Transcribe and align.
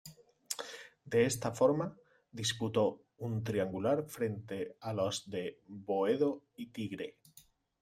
De 1.15 1.25
esta 1.25 1.51
forma, 1.51 1.87
disputó 2.39 3.03
un 3.19 3.43
triangular 3.43 4.03
frente 4.07 4.75
a 4.79 4.93
los 4.93 5.29
de 5.29 5.59
Boedo 5.67 6.41
y 6.55 6.71
Tigre. 6.71 7.17